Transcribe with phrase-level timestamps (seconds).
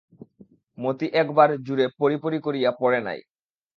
[0.77, 3.19] মতি একবার জুরে পড়ি পড়ি করিয়া পড়ে নাই।